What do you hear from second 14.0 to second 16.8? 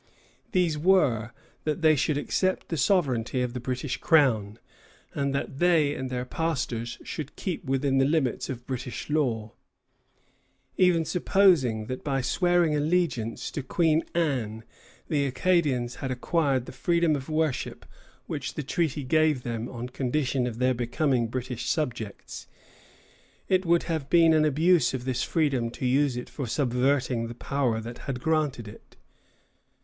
Anne the Acadians had acquired the